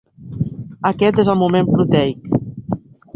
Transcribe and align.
Aquest 0.91 1.21
és 1.23 1.29
el 1.33 1.39
moment 1.41 1.69
proteic. 1.75 2.33